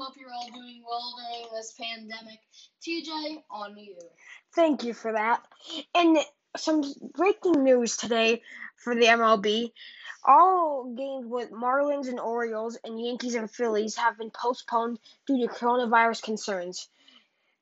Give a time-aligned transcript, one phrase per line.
[0.00, 2.38] hope you're all doing well during this pandemic.
[2.82, 3.96] TJ, on you.
[4.54, 5.44] Thank you for that.
[5.94, 6.18] And
[6.56, 6.82] some
[7.14, 8.42] breaking news today
[8.76, 9.72] for the MLB.
[10.24, 15.52] All games with Marlins and Orioles and Yankees and Phillies have been postponed due to
[15.52, 16.88] coronavirus concerns.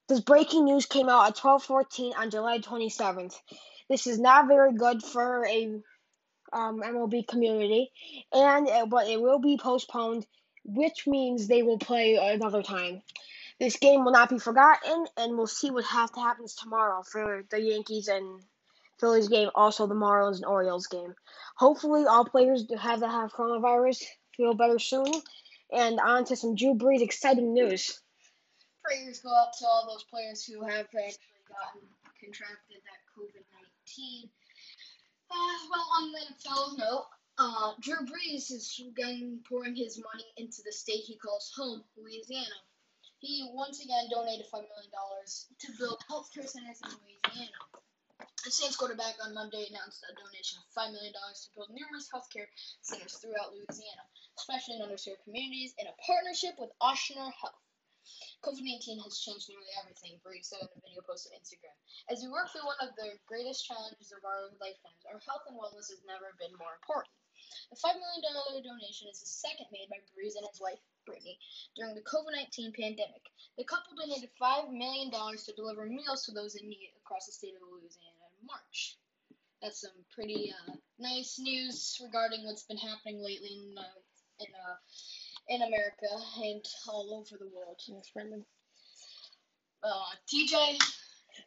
[0.08, 3.36] This breaking news came out at 12:14 on July 27th.
[3.88, 5.82] This is not very good for a
[6.52, 7.90] um, MLB community,
[8.32, 10.26] and uh, but it will be postponed,
[10.68, 13.02] which means they will play another time.
[13.58, 17.44] This game will not be forgotten, and we'll see what have to happens tomorrow for
[17.50, 18.42] the Yankees and
[19.00, 21.14] Phillies game, also the Marlins and Orioles game.
[21.56, 24.04] Hopefully, all players that have that have coronavirus
[24.36, 25.12] feel better soon.
[25.72, 28.00] And on to some Drew Brees exciting news.
[28.82, 31.82] Prayers go out to all those players who have actually gotten
[32.20, 33.44] contracted that COVID
[33.86, 34.30] 19.
[35.30, 35.34] Uh,
[35.70, 37.06] well, on the NFL note,
[37.38, 42.58] uh, Drew Brees is again pouring his money into the state he calls home, Louisiana.
[43.20, 47.62] He once again donated $5 million to build healthcare centers in Louisiana.
[48.42, 52.50] The Saints quarterback on Monday announced a donation of $5 million to build numerous healthcare
[52.82, 54.02] centers throughout Louisiana,
[54.38, 57.62] especially in underserved communities, in a partnership with Ochsner Health.
[58.42, 61.74] COVID 19 has changed nearly everything, Brees said in a video posted on Instagram.
[62.10, 65.58] As we work through one of the greatest challenges of our lifetimes, our health and
[65.58, 67.14] wellness has never been more important.
[67.70, 71.38] The $5 million donation is the second made by Brees and his wife, Brittany,
[71.76, 73.28] during the COVID 19 pandemic.
[73.58, 77.52] The couple donated $5 million to deliver meals to those in need across the state
[77.56, 78.96] of Louisiana in March.
[79.60, 84.00] That's some pretty uh, nice news regarding what's been happening lately in, uh,
[84.40, 84.76] in, uh,
[85.48, 86.08] in America
[86.40, 87.80] and all over the world.
[87.86, 88.46] Yes, Brendan.
[89.82, 90.78] Uh, TJ,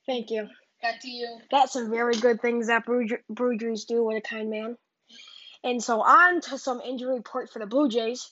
[0.06, 0.48] Thank you.
[0.82, 1.40] back to you.
[1.50, 4.78] That's some very good things that Brew do with a kind man.
[5.64, 8.32] And so on to some injury report for the Blue Jays.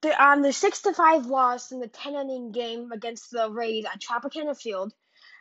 [0.00, 3.84] The, on the six to five loss in the ten inning game against the Rays
[3.84, 4.92] at Tropicana Field,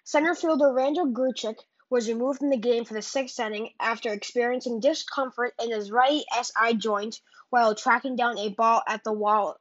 [0.03, 1.57] center fielder Randall Grichuk
[1.91, 6.23] was removed from the game for the sixth inning after experiencing discomfort in his right
[6.41, 9.57] SI joint while tracking down a ball at the wall.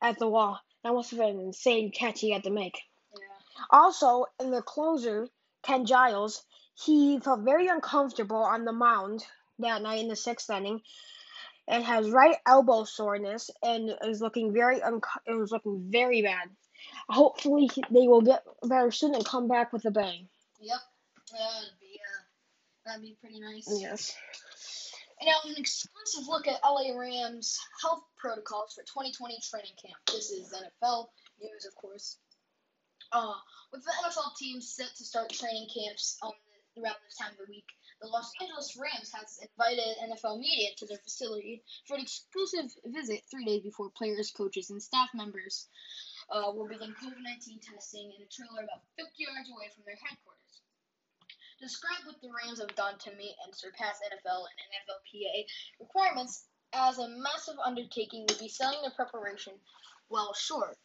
[0.00, 2.78] At the wall, that must have been an insane catch he had to make.
[3.14, 3.64] Yeah.
[3.70, 5.28] Also, in the closer,
[5.62, 9.24] Ken Giles, he felt very uncomfortable on the mound
[9.58, 10.80] that night in the sixth inning,
[11.68, 16.48] and has right elbow soreness and is looking very unco- it was looking very bad.
[17.08, 20.28] Hopefully, they will get better soon and come back with a bang.
[20.60, 20.80] Yep.
[21.32, 22.22] That'd be uh,
[22.86, 23.68] that'd be pretty nice.
[23.80, 24.14] Yes.
[25.20, 29.96] And now an exclusive look at LA Rams health protocols for 2020 training camp.
[30.08, 31.08] This is NFL
[31.40, 32.18] news, of course.
[33.12, 33.34] Uh,
[33.72, 36.32] with the NFL teams set to start training camps um,
[36.76, 37.66] around this time of the week,
[38.04, 43.24] the Los Angeles Rams has invited NFL media to their facility for an exclusive visit
[43.30, 45.68] three days before players, coaches, and staff members
[46.28, 49.96] uh, will begin COVID 19 testing in a trailer about 50 yards away from their
[50.04, 50.60] headquarters.
[51.56, 55.48] Describe what the Rams have done to meet and surpass NFL and NFLPA
[55.80, 59.54] requirements as a massive undertaking would be selling their preparation
[60.10, 60.76] well short.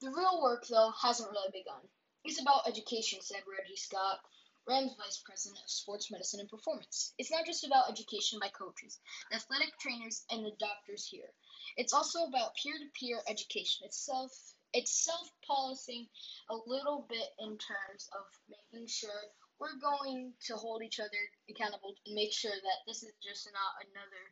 [0.00, 1.82] The real work, though, hasn't really begun.
[2.22, 4.22] It's about education, said Reggie Scott,
[4.68, 7.14] Rams Vice President of Sports Medicine and Performance.
[7.18, 9.00] It's not just about education by coaches,
[9.32, 11.32] athletic trainers, and the doctors here.
[11.76, 13.86] It's also about peer-to-peer education.
[13.86, 14.32] It's self
[14.72, 16.08] it's self-policing
[16.50, 19.20] a little bit in terms of making sure
[19.60, 23.84] we're going to hold each other accountable and make sure that this is just not
[23.84, 24.22] another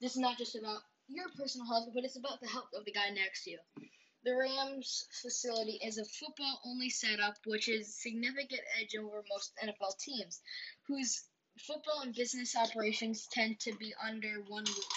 [0.00, 2.92] this is not just about your personal health, but it's about the health of the
[2.92, 3.58] guy next to you.
[4.22, 9.98] The Rams facility is a football only setup, which is significant edge over most NFL
[9.98, 10.40] teams,
[10.86, 11.24] whose
[11.58, 14.92] football and business operations tend to be under one roof.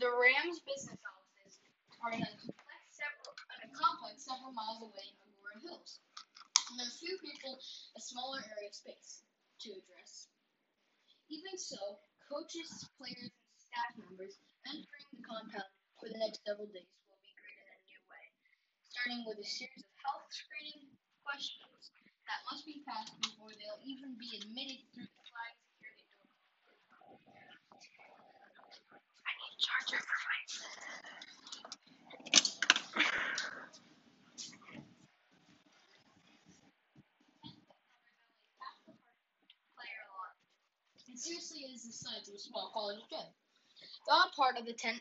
[0.00, 1.58] The Rams business offices
[2.04, 3.32] are in a complex several
[3.64, 6.00] a complex several miles away in Agoura Hills.
[6.70, 7.58] And there are few people
[7.96, 9.22] a smaller area of space
[9.60, 10.28] to address.
[11.28, 11.98] Even so,
[12.28, 14.36] coaches, players, and staff members
[14.68, 18.24] entering the compound for the next several days will be greeted in a new way,
[19.06, 20.82] starting with a series of health screening
[21.22, 21.94] questions
[22.26, 26.26] that must be passed before they'll even be admitted through the flag security door.
[29.22, 30.34] I need a charger for my.
[41.06, 43.22] It seriously is the size of a small college gym.
[43.22, 44.98] The odd part of the tent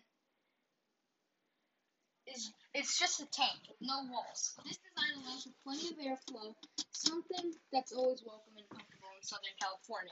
[2.30, 4.52] is It's just a tank no walls.
[4.68, 6.52] This design allows for plenty of airflow,
[6.92, 10.12] something that's always welcome and comfortable in Southern California,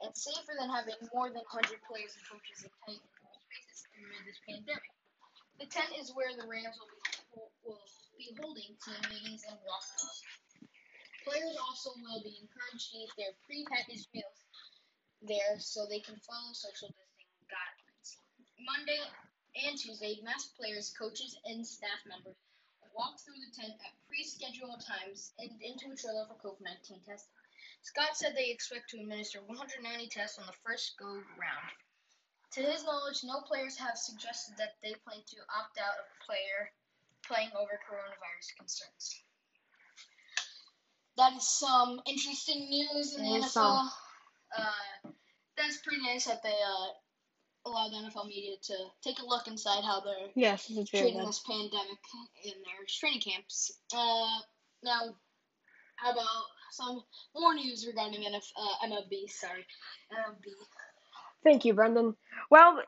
[0.00, 4.40] It's safer than having more than 100 players and coaches in tight spaces amid this
[4.48, 4.88] pandemic.
[5.60, 7.84] The tent is where the Rams will be, will
[8.16, 10.24] be holding team meetings and walkthroughs.
[11.28, 14.40] Players also will be encouraged to eat their prepackaged meals
[15.20, 18.16] there so they can follow social distancing guidelines.
[18.64, 19.04] Monday
[19.54, 22.36] and Tuesday, masked players, coaches, and staff members
[22.94, 27.36] walk through the tent at pre-scheduled times and into a trailer for COVID-19 testing.
[27.82, 31.76] Scott said they expect to administer 190 tests on the first go round.
[32.52, 36.70] To his knowledge, no players have suggested that they plan to opt out of player
[37.26, 39.24] playing over coronavirus concerns.
[41.16, 43.88] That is some interesting news in the NFL.
[44.56, 45.10] Uh,
[45.56, 46.88] that's pretty nice that they uh,
[47.66, 51.28] allow the NFL media to take a look inside how they're Yes, it's treating good.
[51.28, 51.98] this pandemic
[52.44, 53.72] in their training camps.
[53.94, 54.40] Uh,
[54.82, 55.14] now,
[55.96, 56.26] how about
[56.72, 57.02] some
[57.36, 59.28] more news regarding NF, uh, MLB?
[59.30, 59.64] Sorry,
[60.12, 60.52] MLB.
[61.44, 62.16] Thank you, Brendan.
[62.50, 62.82] Well,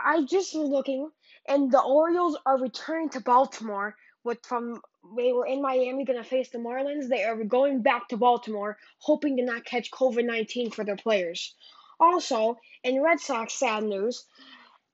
[0.00, 1.10] I just was looking,
[1.48, 3.96] and the Orioles are returning to Baltimore.
[4.24, 4.82] With from
[5.16, 7.08] they were in Miami going to face the Marlins.
[7.08, 11.54] They are going back to Baltimore, hoping to not catch COVID nineteen for their players.
[12.00, 14.24] Also, in Red Sox sad news,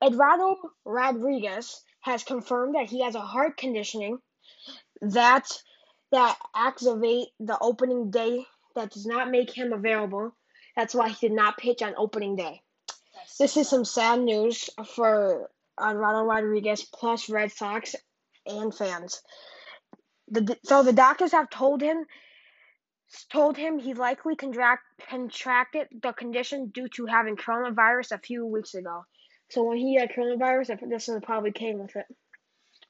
[0.02, 4.18] Eduardo Rodriguez has confirmed that he has a heart conditioning
[5.00, 5.50] that
[6.12, 10.34] that activate the opening day that does not make him available.
[10.76, 12.62] That's why he did not pitch on opening day.
[13.14, 17.94] That's This is some sad news for Eduardo Rodriguez plus Red Sox
[18.46, 19.22] and fans.
[20.28, 22.04] The, so the doctors have told him
[23.30, 28.74] told him he likely contract, contracted the condition due to having coronavirus a few weeks
[28.74, 29.04] ago.
[29.50, 32.06] So when he had coronavirus, this one probably came with it.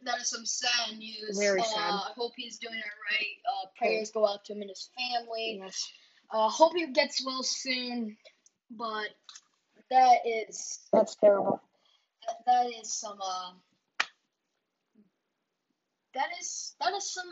[0.04, 1.38] that is some sad news.
[1.38, 1.90] Very uh, sad.
[1.90, 3.36] I hope he's doing it right.
[3.50, 5.60] Uh, prayers go out to him and his family.
[5.62, 5.92] Yes.
[6.32, 8.16] Uh, hope he gets well soon.
[8.70, 9.08] But
[9.90, 11.60] that is That's terrible.
[12.26, 13.52] that, that is some uh,
[16.14, 17.30] that is that is some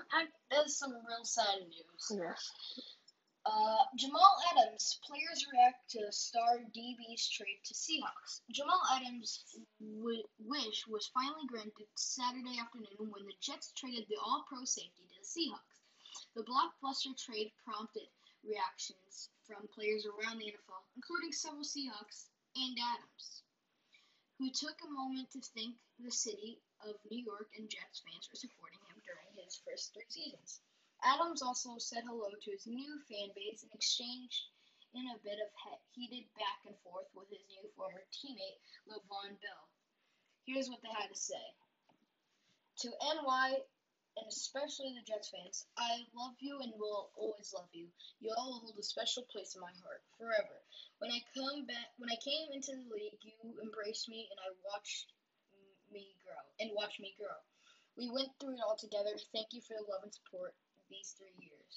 [0.50, 2.04] that is some real sad news.
[2.10, 2.50] Yes.
[3.44, 8.38] Uh, Jamal Adams, players react to star DB's trade to Seahawks.
[8.52, 9.42] Jamal Adams'
[9.80, 15.18] w- wish was finally granted Saturday afternoon when the Jets traded the All-Pro safety to
[15.18, 15.82] the Seahawks.
[16.36, 18.06] The blockbuster trade prompted
[18.46, 23.42] reactions from players around the NFL, including several Seahawks and Adams,
[24.42, 28.34] who took a moment to thank the city of New York and Jets fans for
[28.34, 30.58] supporting him during his first three seasons.
[31.06, 34.50] Adams also said hello to his new fan base and exchanged
[34.98, 35.46] in a bit of
[35.94, 38.58] heated back and forth with his new former teammate,
[38.90, 39.64] Le'Veon Bell.
[40.42, 41.46] Here's what they had to say.
[42.82, 43.62] To NY,
[44.16, 47.88] and especially the Jets fans, I love you and will always love you.
[48.20, 50.60] You all hold a special place in my heart forever.
[50.98, 54.50] When I come back, when I came into the league, you embraced me and I
[54.68, 55.12] watched
[55.90, 57.36] me grow and watched me grow.
[57.96, 59.16] We went through it all together.
[59.32, 60.52] Thank you for the love and support
[60.88, 61.74] these three years.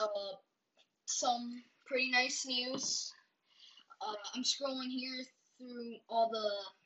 [0.00, 0.36] Uh,
[1.06, 3.12] some pretty nice news.
[4.00, 5.24] Uh, I'm scrolling here
[5.58, 6.77] through all the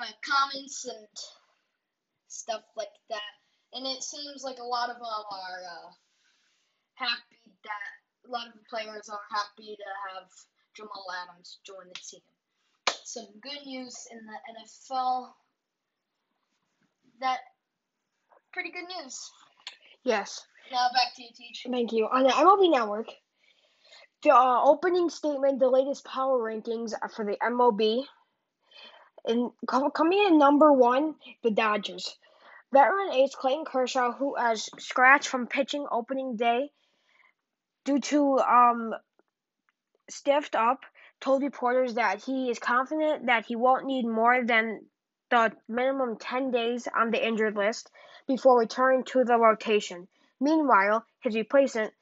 [0.00, 1.06] uh, comments and
[2.28, 3.32] stuff like that,
[3.72, 5.90] and it seems like a lot of them are uh,
[6.94, 10.28] happy that a lot of the players are happy to have
[10.76, 12.20] Jamal Adams join the team.
[13.04, 15.30] Some good news in the NFL.
[17.20, 17.38] That
[18.52, 19.30] pretty good news.
[20.04, 20.46] Yes.
[20.70, 21.66] Now back to you, Teach.
[21.70, 22.06] Thank you.
[22.06, 23.08] On the MLB Network,
[24.22, 28.04] the uh, opening statement, the latest power rankings for the MLB,
[29.24, 32.16] and coming in number one, the Dodgers.
[32.72, 36.70] Veteran ace Clayton Kershaw, who has scratched from pitching opening day
[37.84, 38.94] due to um
[40.10, 40.80] stiffed up,
[41.20, 44.80] told reporters that he is confident that he won't need more than
[45.30, 47.90] the minimum 10 days on the injured list
[48.26, 50.08] before returning to the rotation.
[50.40, 51.92] Meanwhile, his replacement,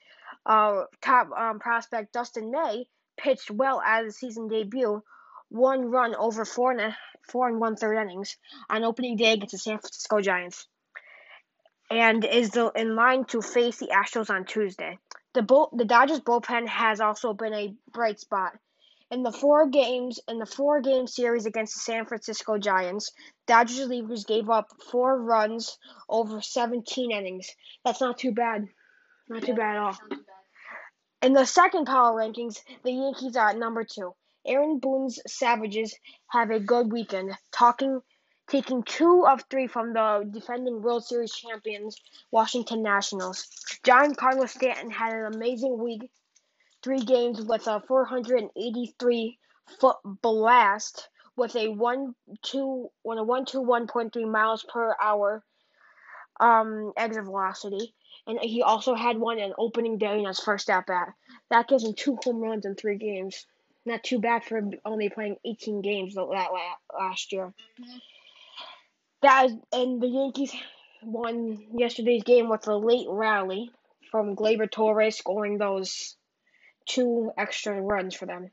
[0.45, 5.03] uh, top um, prospect Dustin May, pitched well as his season debut,
[5.49, 6.97] one run over four and a,
[7.29, 8.37] four and one third innings
[8.69, 10.67] on opening day against the San Francisco Giants,
[11.91, 14.99] and is the, in line to face the Astros on Tuesday.
[15.35, 18.53] The bull, the Dodgers bullpen has also been a bright spot.
[19.11, 23.13] In the four games in the four game series against the San Francisco Giants,
[23.47, 27.49] Dodgers relievers gave up four runs over 17 innings.
[27.85, 28.67] That's not too bad.
[29.29, 29.99] Not too bad at all.
[31.23, 34.15] In the second power rankings, the Yankees are at number two.
[34.47, 35.95] Aaron Boone's Savages
[36.29, 38.01] have a good weekend, talking,
[38.49, 42.01] taking two of three from the defending World Series champions,
[42.31, 43.49] Washington Nationals.
[43.85, 46.11] Giancarlo Stanton had an amazing week,
[46.83, 49.39] three games with a 483
[49.81, 54.97] foot blast with a one two when a one two one point three miles per
[55.01, 55.45] hour
[56.41, 57.95] um exit velocity.
[58.27, 61.09] And he also had one in opening day in his first at bat.
[61.51, 63.47] That gives him two home runs in three games.
[63.87, 66.49] Not too bad for only playing 18 games that
[66.93, 67.55] last year.
[69.23, 70.53] That is, and the Yankees
[71.03, 73.71] won yesterday's game with a late rally
[74.11, 76.17] from Gleyber Torres scoring those
[76.87, 78.51] two extra runs for them.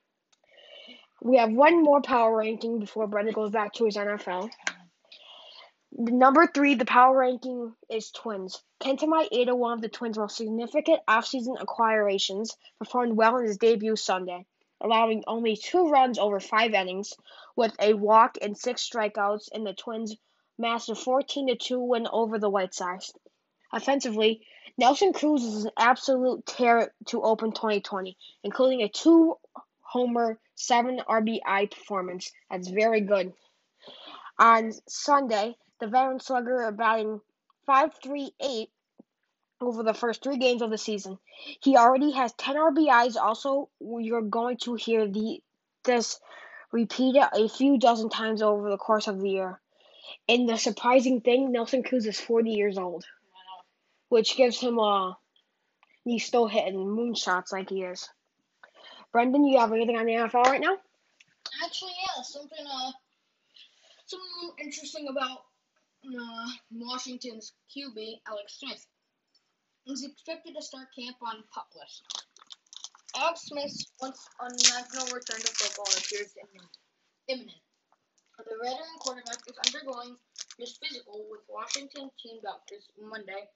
[1.22, 4.50] We have one more power ranking before Brendan goes back to his NFL.
[5.92, 8.62] Number three, the power ranking is Twins.
[8.82, 13.96] Kenta Maeda, one of the Twins' most significant offseason acquisitions, performed well in his debut
[13.96, 14.46] Sunday,
[14.84, 17.14] allowing only two runs over five innings,
[17.56, 20.16] with a walk and six strikeouts in the Twins'
[20.58, 23.12] massive 14 2 win over the White Sox.
[23.72, 24.46] Offensively,
[24.78, 29.36] Nelson Cruz is an absolute tear to open 2020, including a two
[29.82, 32.32] homer, seven RBI performance.
[32.50, 33.34] That's very good.
[34.40, 37.22] On Sunday, the veteran slugger batting
[37.68, 38.68] 5.38
[39.68, 41.18] over the first three games of the season.
[41.62, 43.16] He already has 10 RBIs.
[43.16, 45.42] Also, you're going to hear the
[45.84, 46.20] this
[46.72, 49.60] repeated a few dozen times over the course of the year.
[50.28, 53.06] And the surprising thing, Nelson Cruz is 40 years old,
[54.10, 55.18] which gives him a.
[56.04, 58.10] He's still hitting moonshots like he is.
[59.12, 60.78] Brendan, you have anything on the NFL right now?
[61.64, 62.92] Actually, yeah, something uh,
[64.06, 65.44] something interesting about
[66.06, 68.86] uh, Washington's QB Alex Smith.
[69.86, 72.04] He's expected to start camp on pup list.
[73.16, 76.34] Alex Smith's once unnatural return to football appears
[77.28, 77.62] imminent.
[78.38, 80.18] The veteran quarterback is undergoing
[80.58, 83.48] his physical with Washington team doctors Monday.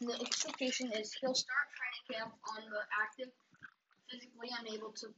[0.00, 3.32] And the expectation is he'll start training camp on the active
[4.10, 5.08] physically unable to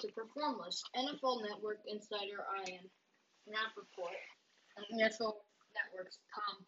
[0.00, 0.88] to perform list.
[0.96, 2.90] NFL Network insider Ian
[3.46, 4.18] Rapoport
[4.76, 5.40] and NFL
[5.72, 6.66] Network's Tom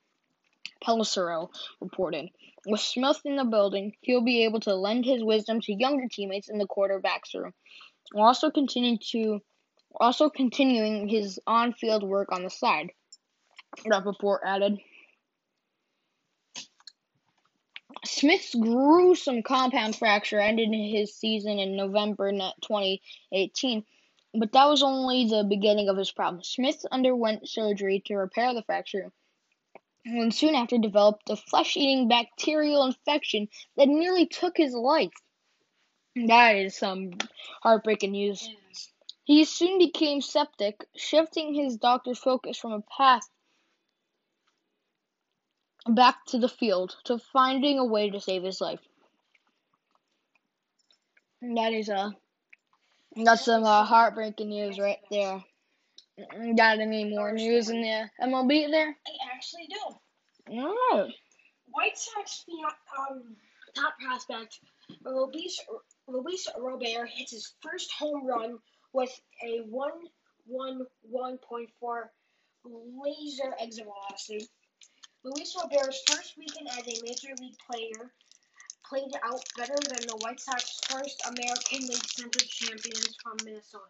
[0.84, 1.50] Pelissero
[1.80, 2.28] reported.
[2.66, 6.48] With Smith in the building, he'll be able to lend his wisdom to younger teammates
[6.48, 7.52] in the quarterback's room,
[8.12, 9.40] while also continuing to
[10.00, 12.90] also continuing his on-field work on the side.
[13.86, 14.78] Rapoport added.
[18.04, 23.84] Smith's gruesome compound fracture ended his season in November 2018,
[24.34, 26.42] but that was only the beginning of his problem.
[26.42, 29.10] Smith underwent surgery to repair the fracture
[30.04, 35.12] and soon after developed a flesh eating bacterial infection that nearly took his life.
[36.14, 37.12] That is some
[37.62, 38.48] heartbreaking news.
[39.24, 43.28] He soon became septic, shifting his doctor's focus from a path
[45.88, 48.80] back to the field to finding a way to save his life.
[51.40, 52.10] That is a uh,
[53.16, 55.42] that's some uh, heartbreaking news right there.
[56.56, 58.96] Got any more news in the MLB there?
[59.06, 59.96] I actually do.
[60.48, 61.12] Right.
[61.66, 62.44] White Sox
[62.98, 63.36] um,
[63.74, 64.60] top prospect
[65.04, 65.58] Luis,
[66.06, 68.58] Luis Robert hits his first home run
[68.92, 69.10] with
[69.42, 69.62] a
[70.48, 72.08] 111.4
[72.64, 74.48] laser exit velocity.
[75.24, 78.12] Luis Robert's first weekend as a major league player
[78.88, 83.84] played out better than the White Sox first American League Central champions from Minnesota.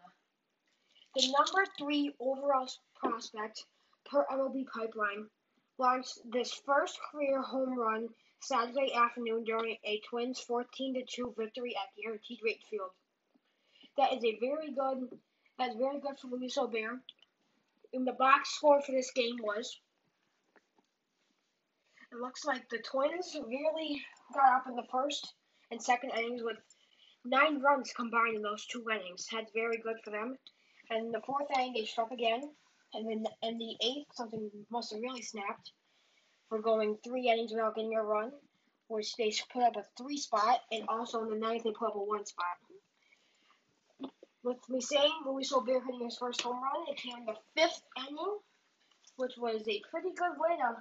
[1.15, 3.65] The number three overall prospect
[4.03, 5.29] per MLB pipeline
[5.77, 8.09] launched this first career home run
[8.41, 12.91] Saturday afternoon during a Twins 14 2 victory at Guaranteed Rate Field.
[13.95, 15.17] That is a very good.
[15.57, 16.99] That's very good for Luis Robert.
[17.93, 19.79] And the box score for this game was
[22.11, 25.33] it looks like the Twins really got up in the first
[25.71, 26.57] and second innings with
[27.23, 29.27] nine runs combined in those two innings.
[29.31, 30.37] That's very good for them.
[30.89, 32.41] And the fourth inning, they struck again.
[32.93, 35.71] And then in the eighth, something must have really snapped
[36.49, 38.31] for going three innings without getting a run,
[38.87, 40.59] which they put up a three spot.
[40.71, 42.45] And also in the ninth, they put up a one spot.
[44.43, 47.81] With me saying Luis Robert hitting his first home run, it came in the fifth
[47.97, 48.37] inning,
[49.15, 50.75] which was a pretty good way to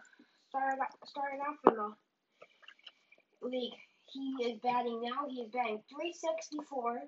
[0.54, 3.72] started starting off in the league.
[4.12, 5.26] He is batting now.
[5.28, 7.00] He is batting 364.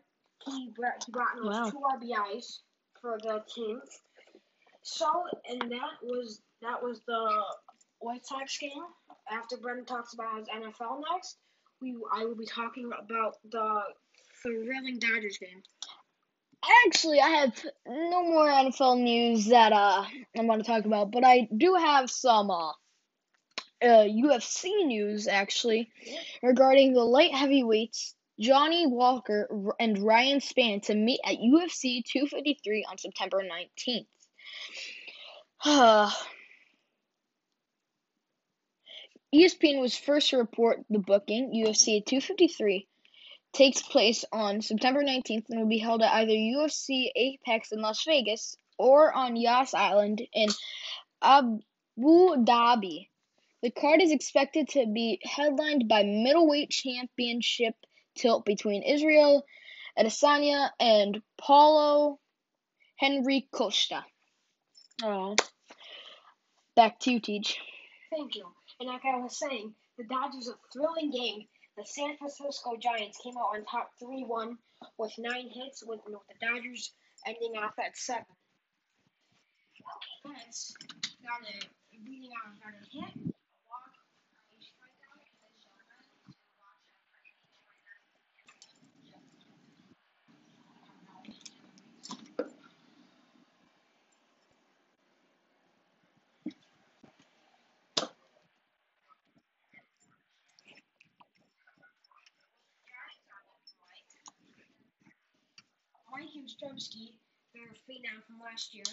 [0.47, 1.71] He brought, he brought in wow.
[1.71, 2.61] two RBIs
[3.01, 3.81] for the team.
[4.83, 5.07] So,
[5.49, 7.43] and that was that was the
[7.99, 8.71] White Sox game.
[9.31, 11.39] After Brendan talks about his NFL next,
[11.81, 13.81] we I will be talking about the
[14.43, 15.63] thrilling Dodgers game.
[16.87, 20.05] Actually, I have no more NFL news that uh
[20.39, 22.71] I want to talk about, but I do have some uh,
[23.83, 25.91] uh UFC news actually
[26.43, 32.99] regarding the light heavyweights Johnny Walker and Ryan Spann to meet at UFC 253 on
[32.99, 34.07] September 19th.
[39.35, 41.51] ESPN was first to report the booking.
[41.53, 42.87] UFC 253
[43.53, 48.05] takes place on September 19th and will be held at either UFC Apex in Las
[48.05, 50.49] Vegas or on Yas Island in
[51.23, 51.63] Abu
[51.99, 53.09] Dhabi.
[53.63, 57.75] The card is expected to be headlined by middleweight championship
[58.17, 59.45] tilt between Israel
[59.99, 62.19] Adesanya and Paulo
[62.97, 64.05] Henry Costa.
[65.03, 65.37] Oh.
[66.75, 67.59] Back to you, Teach.
[68.11, 68.47] Thank you.
[68.81, 71.47] And like I was saying, the Dodgers a thrilling game.
[71.77, 74.57] The San Francisco Giants came out on top 3-1
[74.99, 76.93] with nine hits, with, with the Dodgers
[77.27, 78.25] ending off at seven.
[80.25, 80.35] Okay,
[81.23, 81.67] got a
[82.05, 83.35] beating out got a hit,
[106.47, 107.19] Yastrzemski,
[107.55, 108.87] their phenom from last year,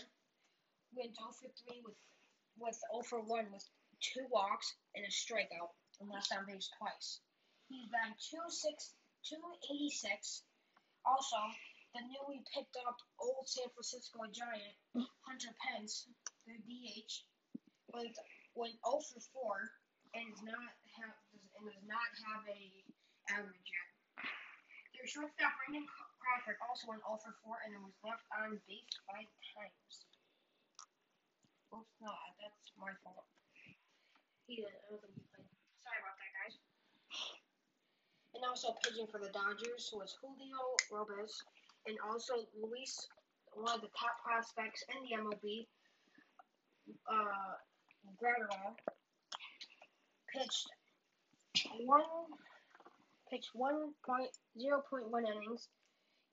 [0.96, 1.94] went 0 for 3 with
[2.58, 3.62] with 0 for 1 with
[4.02, 5.70] two walks and a strikeout
[6.02, 7.22] and left on base twice.
[7.70, 8.98] He's batting 286.
[9.30, 10.44] 286.
[11.06, 11.38] Also,
[11.94, 14.74] the newly picked up old San Francisco Giant,
[15.22, 16.10] Hunter Pence,
[16.48, 17.22] their DH,
[17.94, 18.18] went
[18.58, 19.70] went 0 for 4
[20.18, 22.62] and does not have and does not have a
[23.30, 24.26] average yet.
[24.98, 25.86] Their shortstop Brandon
[26.24, 29.94] Crawford also went 0 for 4 and it was left on base five times.
[31.76, 33.28] Oops, no, that's my fault.
[34.48, 34.80] He didn't.
[34.88, 35.52] I don't think he played.
[35.84, 36.56] Sorry about that, guys.
[38.40, 41.44] And also pitching for the Dodgers was Julio Robes
[41.92, 42.96] and also Luis,
[43.52, 45.68] one of the top prospects in the MLB,
[47.12, 47.60] uh,
[48.16, 48.80] Graterol,
[50.32, 50.72] pitched
[51.86, 52.04] one
[53.30, 55.70] pitched one point zero point one innings,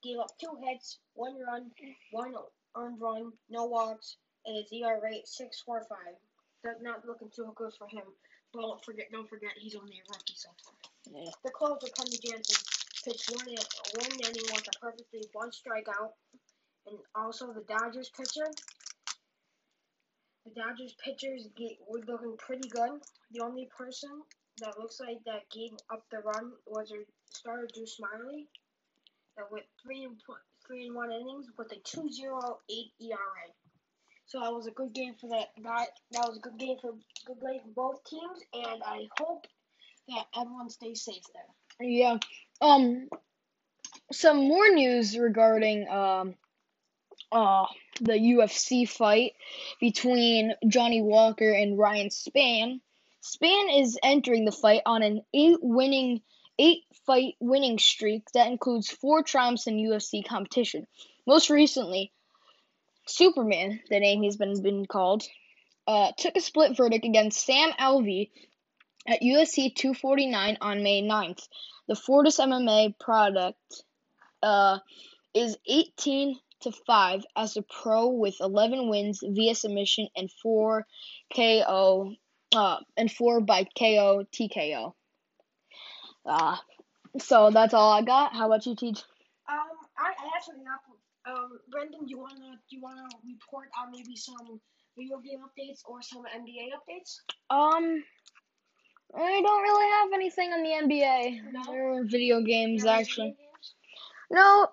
[0.02, 1.70] gave up two hits, one run,
[2.10, 2.34] one
[2.76, 6.16] earned run, no walks, and his ERA rate six four five.
[6.62, 8.04] That's not looking too good for him.
[8.52, 10.48] But don't forget, don't forget, he's only a rookie so.
[11.10, 11.30] Yeah.
[11.44, 12.62] The closer, Kenny Jansen,
[13.04, 16.12] pitched one one inning with a perfectly one strikeout,
[16.86, 18.50] and also the Dodgers pitcher.
[20.44, 23.00] The Dodgers pitchers get, were looking pretty good.
[23.32, 24.10] The only person
[24.58, 28.59] that looks like that gave up the run was their starter Drew that
[29.50, 30.20] went three and
[30.66, 32.54] three and one innings with a 2.08
[33.00, 33.18] ERA.
[34.26, 35.48] So that was a good game for that.
[35.64, 36.92] That that was a good game for
[37.26, 39.46] good game for both teams, and I hope
[40.08, 41.88] that everyone stays safe there.
[41.88, 42.18] Yeah.
[42.60, 43.08] Um.
[44.12, 46.34] Some more news regarding um.
[47.32, 47.66] Uh,
[48.00, 49.34] the UFC fight
[49.80, 52.80] between Johnny Walker and Ryan Spann.
[53.22, 56.22] Spann is entering the fight on an eight winning
[56.60, 60.86] eight fight winning streak that includes four triumphs in UFC competition.
[61.26, 62.12] Most recently,
[63.06, 65.24] Superman, the name he's been been called,
[65.88, 68.30] uh, took a split verdict against Sam Alvey
[69.08, 71.48] at UFC 249 on May 9th.
[71.88, 73.82] The Fortis MMA product
[74.42, 74.78] uh,
[75.34, 80.86] is 18 to 5 as a pro with 11 wins via submission and 4
[81.34, 82.14] KO
[82.54, 84.92] uh, and 4 by KO TKO.
[86.26, 86.56] Uh,
[87.18, 88.32] so that's all I got.
[88.34, 89.02] How about you, Teach?
[89.48, 89.58] Um,
[89.98, 92.00] I, I actually got um, Brendan.
[92.06, 94.60] Do you wanna do you wanna report on maybe some
[94.96, 97.18] video game updates or some NBA updates?
[97.50, 98.02] Um,
[99.14, 101.72] I don't really have anything on the NBA No?
[101.72, 103.26] or video games No video actually.
[103.28, 103.74] games?
[104.30, 104.68] No,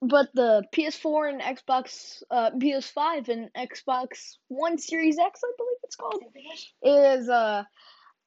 [0.00, 5.96] but the PS4 and Xbox, uh, PS5 and Xbox One Series X, I believe it's
[5.96, 6.32] called, is
[6.82, 7.22] it is?
[7.24, 7.28] is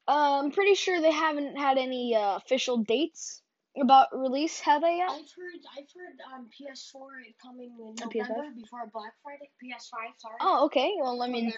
[0.08, 3.42] uh, I'm pretty sure they haven't had any uh, official dates
[3.80, 5.10] about release, have they yet?
[5.10, 9.50] I've heard I've heard um PS4 is coming in November before Black Friday.
[9.62, 10.36] PS5, sorry.
[10.40, 10.94] Oh, okay.
[11.00, 11.52] Well, I mean,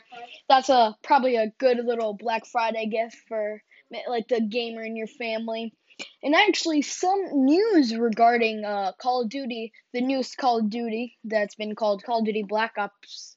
[0.48, 3.62] that's a probably a good little Black Friday gift for
[4.09, 5.74] like the gamer in your family.
[6.22, 11.54] And actually, some news regarding uh, Call of Duty, the newest Call of Duty that's
[11.54, 13.37] been called Call of Duty Black Ops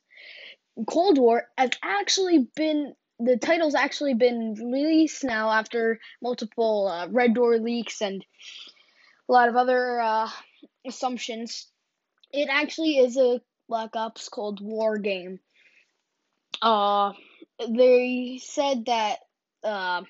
[0.88, 7.34] Cold War, has actually been the title's actually been released now after multiple uh, Red
[7.34, 8.25] Door leaks and
[9.27, 10.29] a lot of other uh,
[10.88, 11.67] assumptions.
[12.32, 15.39] It actually is a Black Ops Cold War game.
[16.62, 17.13] Uh,
[17.67, 19.19] they said that
[19.63, 20.03] uh,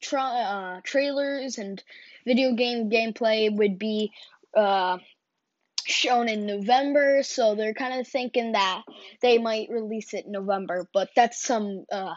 [0.00, 1.82] tra- uh, trailers and
[2.26, 4.12] video game gameplay would be
[4.56, 4.98] uh,
[5.86, 8.82] shown in November, so they're kind of thinking that
[9.20, 10.88] they might release it in November.
[10.92, 12.14] But that's some, uh,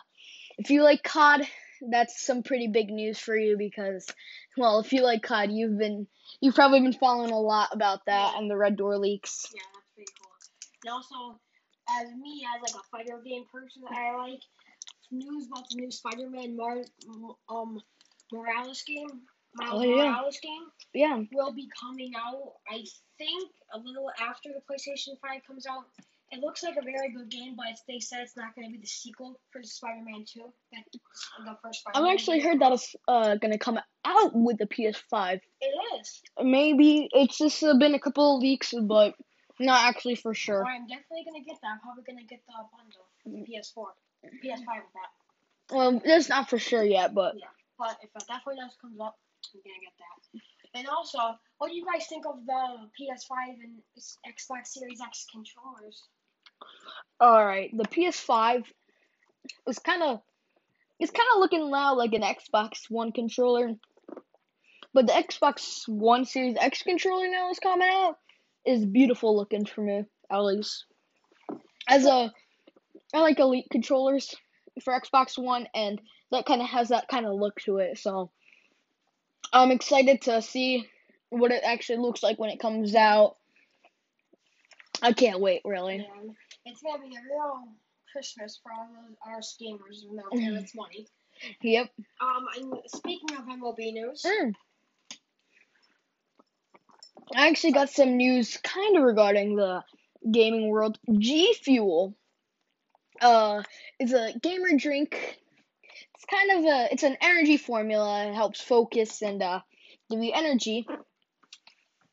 [0.58, 1.48] if you like COD,
[1.92, 4.08] that's some pretty big news for you because,
[4.58, 6.08] well, if you like COD, you've been,
[6.42, 9.46] you've probably been following a lot about that and the Red Door leaks.
[9.54, 10.32] Yeah, that's pretty cool.
[10.84, 11.40] And also,
[11.90, 14.42] as me, as like a fighter game person, I like
[15.12, 16.84] news about the new Spider-Man Mar-
[17.50, 17.80] um
[18.32, 19.08] Morales game.
[19.56, 20.12] Miles Oh, yeah.
[20.12, 21.24] Morales game Yeah.
[21.32, 22.54] will be coming out.
[22.70, 22.84] I
[23.18, 25.86] think a little after the PlayStation Five comes out.
[26.32, 28.80] It looks like a very good game, but they said it's not going to be
[28.80, 30.52] the sequel for Spider-Man Two.
[30.74, 30.90] That's
[31.46, 35.40] the first I've actually heard that it's uh, gonna come out with the PS5.
[35.62, 36.22] it is.
[36.42, 39.16] Maybe it's just uh, been a couple of leaks, but
[39.60, 40.64] not actually for sure.
[40.64, 41.68] Well, I'm definitely going to get that.
[41.74, 43.88] I'm probably going to get the bundle the PS4,
[44.44, 45.12] PS5 with that.
[45.76, 47.48] Well, that's not for sure yet, but yeah.
[47.78, 49.18] But if that definitely does comes up,
[49.54, 50.80] I'm gonna get that.
[50.80, 53.82] And also, what do you guys think of the PS5 and
[54.26, 56.08] Xbox Series X controllers?
[57.20, 58.64] All right, the PS5
[59.68, 60.22] is kind of
[61.00, 63.72] it's kind of looking now like an Xbox One controller,
[64.94, 68.18] but the Xbox One Series X controller now is coming out
[68.66, 70.86] is beautiful looking for me at least.
[71.88, 72.32] As a
[73.14, 74.36] I like Elite controllers
[74.84, 76.00] for Xbox One, and
[76.32, 77.98] that kind of has that kind of look to it.
[77.98, 78.32] So
[79.54, 80.88] I'm excited to see
[81.30, 83.36] what it actually looks like when it comes out.
[85.02, 85.96] I can't wait, really.
[85.96, 86.36] And
[86.68, 87.64] it's gonna be a real
[88.12, 91.08] Christmas for all those our gamers and out there that's money.
[91.62, 91.90] Yep.
[92.22, 94.54] Um, and speaking of MLB news, Mm.
[97.36, 99.84] I actually got some news kind of regarding the
[100.32, 100.98] gaming world.
[101.20, 102.16] G Fuel
[103.22, 103.64] uh
[104.00, 105.40] is a gamer drink.
[106.16, 108.28] It's kind of a it's an energy formula.
[108.28, 109.62] It helps focus and uh
[110.10, 110.88] give you energy.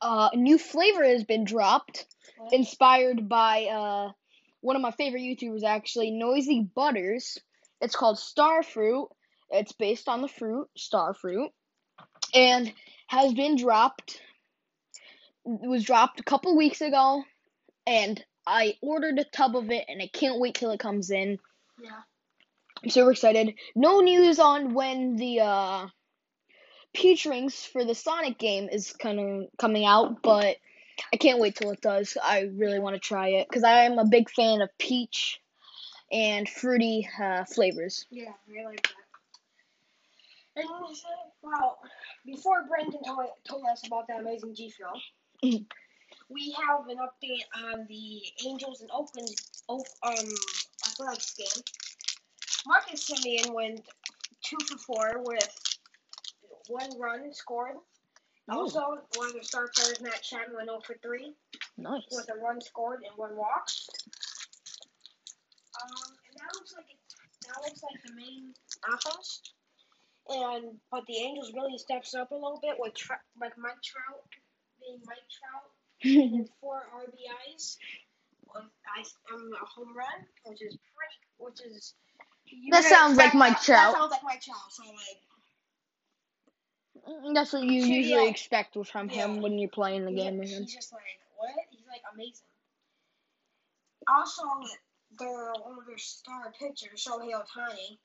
[0.01, 2.07] Uh, a new flavor has been dropped,
[2.53, 4.12] inspired by uh
[4.64, 7.37] one of my favorite YouTubers actually, Noisy Butters.
[7.83, 9.09] It's called Starfruit.
[9.50, 11.48] It's based on the fruit, starfruit,
[12.35, 12.72] and
[13.07, 14.18] has been dropped.
[15.44, 17.22] It was dropped a couple weeks ago,
[17.87, 21.38] and I ordered a tub of it, and I can't wait till it comes in.
[21.83, 22.00] yeah,
[22.83, 23.57] I'm super excited.
[23.77, 25.87] No news on when the uh,
[26.94, 30.57] peach rings for the Sonic game is kind of coming out, but
[31.13, 32.17] I can't wait till it does.
[32.23, 35.41] I really want to try it because I am a big fan of peach
[36.13, 38.07] and fruity uh, flavors.
[38.11, 38.93] yeah, I like that.
[40.57, 40.69] And
[41.43, 41.79] well,
[42.25, 45.01] before Brendan told, told us about that amazing G Fuel,
[45.43, 45.67] Mhm.
[46.29, 49.29] we have an update on the Angels and Oakland
[49.69, 50.15] Oak, um
[50.87, 51.65] athletics game.
[52.67, 53.85] Marcus Semien went
[54.43, 55.79] two for four with
[56.69, 57.77] one run scored.
[58.51, 58.61] Oh.
[58.61, 58.81] Also,
[59.17, 61.33] one of the star players, Matt Chapman, went 0 for 3
[61.79, 62.03] Nice.
[62.11, 63.69] with a run scored and one walk.
[65.81, 66.99] Um, and that looks like it,
[67.49, 68.53] that looks like the main
[68.85, 69.55] offense.
[70.29, 72.95] And but the Angels really steps up a little bit with
[73.41, 74.25] like Mike Trout
[74.81, 75.69] being Mike Trout
[76.05, 77.77] and four RBIs
[78.55, 79.01] with I
[79.35, 81.95] um, a home run, which is pretty, which is.
[82.71, 83.61] That sounds like Mike.
[83.61, 83.93] Trout.
[83.93, 84.71] That sounds like Mike Trout.
[84.71, 85.21] So like.
[87.09, 88.31] Mm, that's what you Shoot, usually yeah.
[88.31, 89.41] expect from him Yeah.
[89.41, 90.63] when you're playing the He- game with him.
[90.63, 91.03] He's just like,
[91.37, 91.51] what?
[91.71, 92.47] He's like amazing.
[94.09, 94.43] Also,
[95.19, 97.99] their one of their star pitchers, Shohei Ohtani,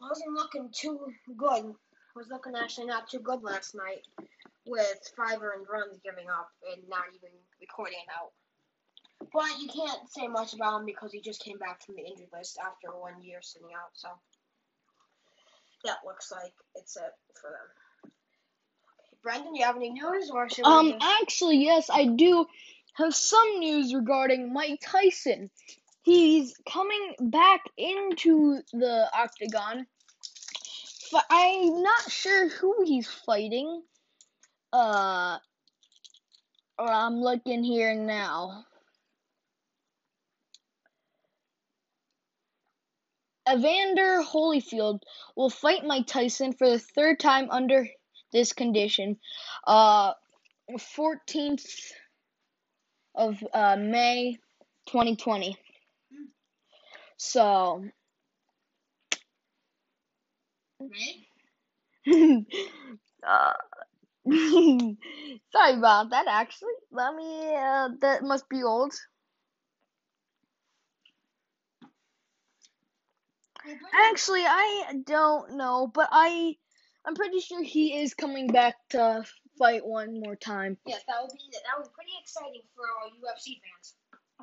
[0.00, 1.74] wasn't looking too good.
[2.16, 4.04] Was looking actually not too good last night,
[4.66, 8.32] with five earned runs giving up and not even recording it out.
[9.32, 12.32] But you can't say much about him because he just came back from the injured
[12.32, 13.90] list after one year sitting out.
[13.92, 14.08] So
[15.84, 18.12] that looks like it's it for them.
[19.22, 22.46] Brendan, you have any news, or should we Um, just- actually, yes, I do
[22.94, 25.50] have some news regarding Mike Tyson.
[26.02, 29.86] He's coming back into the octagon.
[31.12, 33.82] But I'm not sure who he's fighting.
[34.72, 35.38] Uh,
[36.78, 38.64] I'm looking here now.
[43.50, 45.00] Evander Holyfield
[45.36, 47.86] will fight Mike Tyson for the third time under
[48.32, 49.18] this condition.
[49.66, 50.12] Uh,
[50.70, 51.66] 14th
[53.14, 54.38] of uh, May
[54.86, 55.56] 2020.
[57.16, 57.84] So,
[63.26, 63.52] uh,
[64.30, 66.26] Sorry about that.
[66.28, 67.54] Actually, let me.
[67.56, 68.92] Uh, that must be old.
[73.92, 76.56] Actually, I don't know, but I,
[77.04, 79.24] I'm pretty sure he is coming back to
[79.58, 80.76] fight one more time.
[80.86, 83.94] Yes, that would be that would be pretty exciting for all UFC fans.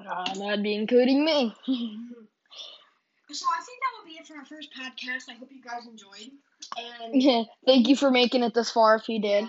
[0.08, 1.54] Uh, that'd be including me.
[3.30, 5.30] So I think that will be it for our first podcast.
[5.30, 6.32] I hope you guys enjoyed.
[6.78, 9.44] And Yeah, Thank you for making it this far if you did.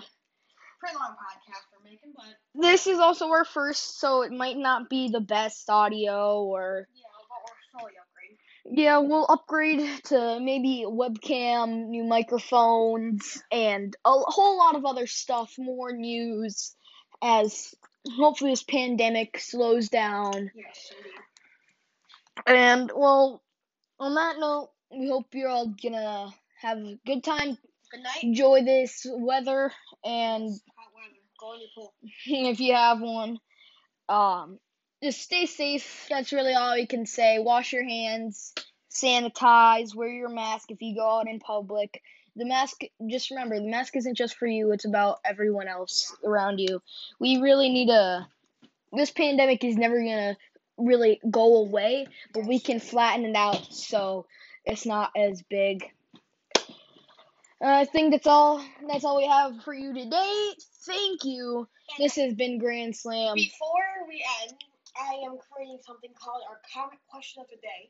[0.81, 2.25] pretty long podcast we're making, but
[2.61, 7.03] This is also our first, so it might not be the best audio or yeah,
[7.29, 8.35] but we're slowly upgrading.
[8.65, 15.53] Yeah, we'll upgrade to maybe webcam, new microphones, and a whole lot of other stuff,
[15.57, 16.75] more news
[17.21, 17.73] as
[18.17, 20.51] hopefully this pandemic slows down.
[20.55, 20.91] Yes.
[22.47, 23.41] And well,
[23.99, 26.29] on that note, we hope you're all gonna
[26.61, 27.57] have a good time,
[27.91, 28.23] Good night.
[28.23, 29.71] enjoy this weather,
[30.03, 31.19] and Hot weather.
[31.39, 31.93] Go in your pool.
[32.25, 33.39] if you have one.
[34.07, 34.59] Um,
[35.01, 36.07] just stay safe.
[36.09, 37.39] That's really all we can say.
[37.39, 38.53] Wash your hands,
[38.89, 42.01] sanitize, wear your mask if you go out in public.
[42.35, 46.59] The mask, just remember, the mask isn't just for you, it's about everyone else around
[46.59, 46.81] you.
[47.19, 48.27] We really need a.
[48.91, 50.37] This pandemic is never gonna
[50.77, 54.25] really go away, but we can flatten it out so
[54.65, 55.83] it's not as big.
[57.61, 58.63] Uh, I think that's all.
[58.87, 60.51] That's all we have for you today.
[60.85, 61.67] Thank you.
[61.97, 63.35] This has been Grand Slam.
[63.35, 64.53] Before we end,
[64.99, 67.87] I am creating something called our comment question of the day,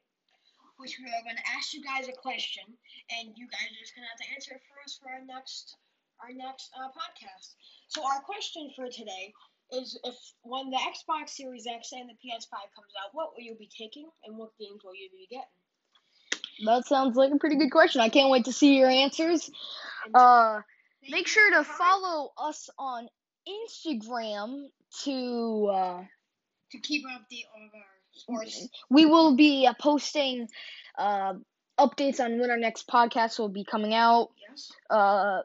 [0.78, 2.64] which we are going to ask you guys a question,
[3.10, 5.26] and you guys are just going to have to answer it for us for our
[5.26, 5.76] next
[6.22, 7.56] our next uh, podcast.
[7.88, 9.34] So our question for today
[9.74, 13.56] is: If when the Xbox Series X and the PS5 comes out, what will you
[13.58, 15.58] be taking, and what games will you be getting?
[16.66, 18.02] That sounds like a pretty good question.
[18.02, 19.50] I can't wait to see your answers.
[20.14, 20.62] Uh,
[21.10, 23.08] make sure to follow us on
[23.48, 24.68] Instagram
[25.04, 25.66] to.
[25.74, 26.04] Uh,
[26.72, 28.68] to keep up update of our sports.
[28.90, 30.48] we will be uh, posting
[30.98, 31.34] uh,
[31.80, 34.30] updates on when our next podcast will be coming out.
[34.50, 34.72] Yes.
[34.90, 35.42] Uh,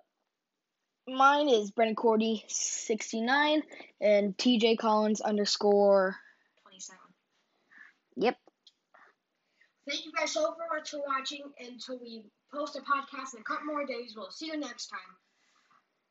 [1.08, 3.62] mine is Brennan Cordy sixty nine
[4.00, 6.16] and TJ Collins underscore.
[6.62, 7.00] Twenty-seven.
[8.16, 8.36] Yep.
[9.88, 11.42] Thank you guys so very much for watching.
[11.58, 15.00] Until we post a podcast in a couple more days, we'll see you next time.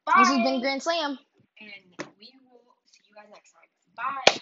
[0.06, 0.14] Bye.
[0.18, 1.18] This has been Grand Slam.
[1.60, 4.16] and we will see you guys next time.
[4.36, 4.42] Bye.